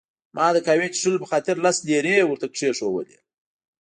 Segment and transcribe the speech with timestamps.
[0.35, 3.17] ما د قهوې څښلو په خاطر لس لیرې ورته کښېښوولې.